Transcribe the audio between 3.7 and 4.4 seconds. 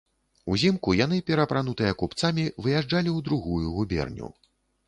губерню.